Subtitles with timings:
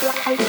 [0.00, 0.47] Bye.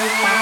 [0.00, 0.40] Bye.